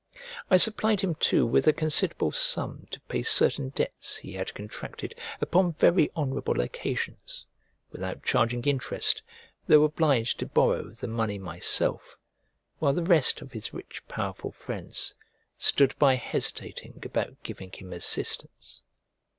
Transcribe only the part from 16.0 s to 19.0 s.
hesitating about giving him assistance.